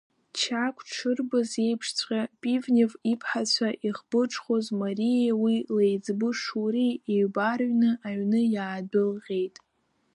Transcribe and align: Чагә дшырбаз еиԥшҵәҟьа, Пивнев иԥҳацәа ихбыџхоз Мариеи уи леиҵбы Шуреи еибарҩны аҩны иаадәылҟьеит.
Чагә 0.39 0.81
дшырбаз 0.87 1.51
еиԥшҵәҟьа, 1.65 2.21
Пивнев 2.41 2.91
иԥҳацәа 3.11 3.69
ихбыџхоз 3.87 4.65
Мариеи 4.79 5.31
уи 5.43 5.55
леиҵбы 5.75 6.29
Шуреи 6.41 6.93
еибарҩны 7.13 7.91
аҩны 8.07 8.41
иаадәылҟьеит. 8.55 9.55